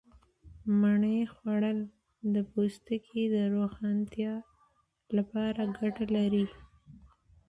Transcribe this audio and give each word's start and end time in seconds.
مڼې 0.81 1.17
خوړل 1.33 1.79
د 2.33 2.35
پوستکي 2.51 3.23
د 3.35 3.37
روښانتیا 3.55 4.33
لپاره 5.17 5.61
گټه 5.77 6.05
لري. 6.15 6.45